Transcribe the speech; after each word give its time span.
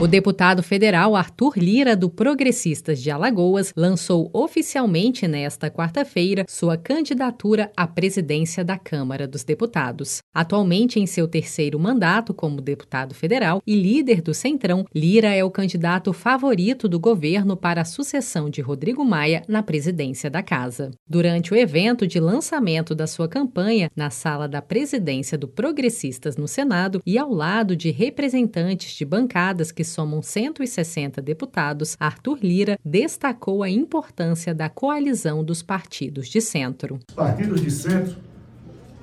O 0.00 0.08
deputado 0.08 0.60
federal 0.60 1.14
Arthur 1.14 1.54
Lira, 1.56 1.96
do 1.96 2.10
Progressistas 2.10 3.00
de 3.00 3.12
Alagoas, 3.12 3.72
lançou 3.76 4.28
oficialmente 4.32 5.28
nesta 5.28 5.70
quarta-feira 5.70 6.44
sua 6.48 6.76
candidatura 6.76 7.70
à 7.76 7.86
presidência 7.86 8.64
da 8.64 8.76
Câmara 8.76 9.26
dos 9.26 9.44
Deputados. 9.44 10.20
Atualmente 10.34 10.98
em 10.98 11.06
seu 11.06 11.28
terceiro 11.28 11.78
mandato 11.78 12.34
como 12.34 12.60
deputado 12.60 13.14
federal 13.14 13.62
e 13.64 13.76
líder 13.76 14.20
do 14.20 14.34
Centrão, 14.34 14.84
Lira 14.92 15.32
é 15.32 15.44
o 15.44 15.50
candidato 15.50 16.12
favorito 16.12 16.88
do 16.88 16.98
governo 16.98 17.56
para 17.56 17.82
a 17.82 17.86
sucessão 17.86 18.50
de 18.50 18.60
Rodrigo 18.60 19.04
Maia 19.04 19.44
na 19.46 19.62
presidência 19.62 20.28
da 20.28 20.42
Casa. 20.42 20.90
Durante 21.08 21.54
o 21.54 21.56
evento 21.56 22.04
de 22.04 22.18
lançamento 22.18 22.96
da 22.96 23.06
sua 23.06 23.28
campanha 23.28 23.88
na 23.94 24.10
sala 24.10 24.48
da 24.48 24.60
presidência 24.60 25.38
do 25.38 25.46
Progressistas 25.46 26.36
no 26.36 26.48
Senado 26.48 27.00
e 27.06 27.16
ao 27.16 27.32
lado 27.32 27.76
de 27.76 27.92
representantes 27.92 28.92
de 28.96 29.04
bancadas 29.04 29.70
que 29.70 29.83
somam 29.84 30.22
160 30.22 31.22
deputados, 31.22 31.96
Arthur 32.00 32.38
Lira 32.42 32.78
destacou 32.84 33.62
a 33.62 33.70
importância 33.70 34.54
da 34.54 34.68
coalizão 34.68 35.44
dos 35.44 35.62
partidos 35.62 36.28
de 36.28 36.40
centro. 36.40 36.98
Os 37.08 37.14
partidos 37.14 37.60
de 37.60 37.70
centro, 37.70 38.16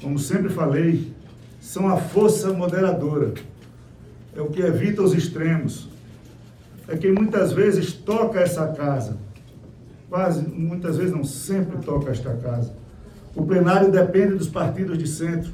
como 0.02 0.20
sempre 0.20 0.49
falei, 0.49 1.13
são 1.59 1.88
a 1.88 1.98
força 1.98 2.52
moderadora. 2.52 3.34
É 4.35 4.41
o 4.41 4.48
que 4.48 4.62
evita 4.62 5.02
os 5.02 5.13
extremos. 5.13 5.90
É 6.88 6.98
quem 6.98 7.12
muitas 7.12 7.54
vezes 7.54 7.93
toca 7.93 8.40
essa 8.40 8.68
casa. 8.68 9.18
Quase, 10.09 10.45
muitas 10.48 10.98
vezes 10.98 11.13
não, 11.13 11.23
sempre 11.23 11.77
toca 11.77 12.12
esta 12.12 12.35
casa. 12.35 12.73
O 13.35 13.45
plenário 13.45 13.91
depende 13.91 14.35
dos 14.35 14.49
partidos 14.49 14.98
de 14.98 15.07
centro, 15.07 15.54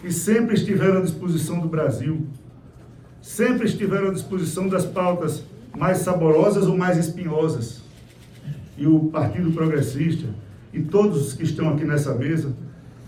que 0.00 0.12
sempre 0.12 0.54
estiveram 0.54 0.98
à 0.98 1.02
disposição 1.02 1.60
do 1.60 1.68
Brasil 1.68 2.26
sempre 3.22 3.66
estiveram 3.66 4.08
à 4.08 4.12
disposição 4.12 4.68
das 4.68 4.84
pautas 4.84 5.44
mais 5.74 5.98
saborosas 5.98 6.66
ou 6.66 6.76
mais 6.76 6.98
espinhosas. 6.98 7.80
E 8.76 8.86
o 8.86 9.06
Partido 9.06 9.52
Progressista 9.52 10.26
e 10.72 10.82
todos 10.82 11.28
os 11.28 11.32
que 11.32 11.44
estão 11.44 11.70
aqui 11.70 11.84
nessa 11.84 12.14
mesa 12.14 12.52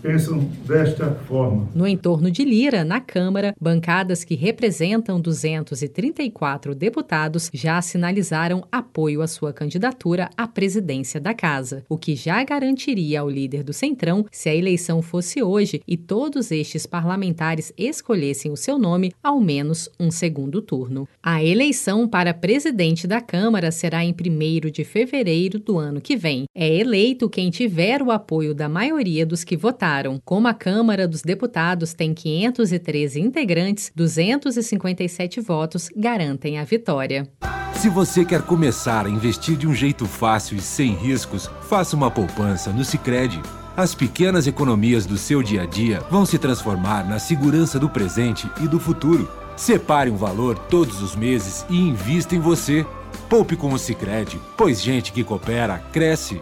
pensam 0.05 0.37
desta 0.67 1.09
forma. 1.27 1.67
No 1.73 1.87
entorno 1.87 2.29
de 2.29 2.45
Lira, 2.45 2.83
na 2.85 3.01
Câmara, 3.01 3.55
bancadas 3.59 4.23
que 4.23 4.35
representam 4.35 5.19
234 5.19 6.75
deputados 6.75 7.49
já 7.51 7.81
sinalizaram 7.81 8.63
apoio 8.71 9.23
à 9.23 9.27
sua 9.27 9.51
candidatura 9.51 10.29
à 10.37 10.47
presidência 10.47 11.19
da 11.19 11.33
Casa, 11.33 11.83
o 11.89 11.97
que 11.97 12.15
já 12.15 12.43
garantiria 12.43 13.21
ao 13.21 13.29
líder 13.29 13.63
do 13.63 13.73
Centrão, 13.73 14.27
se 14.31 14.47
a 14.47 14.55
eleição 14.55 15.01
fosse 15.01 15.41
hoje 15.41 15.81
e 15.87 15.97
todos 15.97 16.51
estes 16.51 16.85
parlamentares 16.85 17.73
escolhessem 17.75 18.51
o 18.51 18.57
seu 18.57 18.77
nome, 18.77 19.11
ao 19.23 19.41
menos 19.41 19.89
um 19.99 20.11
segundo 20.11 20.61
turno. 20.61 21.07
A 21.23 21.43
eleição 21.43 22.07
para 22.07 22.31
presidente 22.31 23.07
da 23.07 23.19
Câmara 23.19 23.71
será 23.71 24.05
em 24.05 24.13
1 24.13 24.69
de 24.69 24.83
fevereiro 24.83 25.57
do 25.57 25.79
ano 25.79 25.99
que 25.99 26.15
vem. 26.15 26.45
É 26.53 26.71
eleito 26.71 27.27
quem 27.27 27.49
tiver 27.49 28.03
o 28.03 28.11
apoio 28.11 28.53
da 28.53 28.69
maioria 28.69 29.25
dos 29.25 29.43
que 29.43 29.57
votaram 29.57 29.94
como 30.23 30.47
a 30.47 30.53
Câmara 30.53 31.07
dos 31.07 31.21
Deputados 31.21 31.93
tem 31.93 32.13
513 32.13 33.19
integrantes, 33.19 33.91
257 33.95 35.39
votos 35.41 35.89
garantem 35.95 36.59
a 36.59 36.63
vitória. 36.63 37.27
Se 37.75 37.89
você 37.89 38.25
quer 38.25 38.41
começar 38.41 39.05
a 39.05 39.09
investir 39.09 39.55
de 39.55 39.67
um 39.67 39.73
jeito 39.73 40.05
fácil 40.05 40.57
e 40.57 40.61
sem 40.61 40.93
riscos, 40.93 41.49
faça 41.63 41.95
uma 41.95 42.09
poupança 42.09 42.71
no 42.71 42.83
Sicredi. 42.83 43.41
As 43.77 43.93
pequenas 43.93 44.47
economias 44.47 45.05
do 45.05 45.17
seu 45.17 45.43
dia 45.43 45.63
a 45.63 45.65
dia 45.65 45.99
vão 46.09 46.25
se 46.25 46.39
transformar 46.39 47.07
na 47.07 47.19
segurança 47.19 47.77
do 47.77 47.89
presente 47.89 48.49
e 48.63 48.67
do 48.67 48.79
futuro. 48.79 49.29
Separe 49.55 50.09
um 50.09 50.15
valor 50.15 50.57
todos 50.57 51.01
os 51.01 51.15
meses 51.15 51.65
e 51.69 51.77
invista 51.77 52.35
em 52.35 52.39
você. 52.39 52.85
Poupe 53.29 53.55
com 53.55 53.71
o 53.73 53.77
Sicredi, 53.79 54.39
pois 54.57 54.81
gente 54.81 55.11
que 55.11 55.23
coopera 55.23 55.77
cresce 55.91 56.41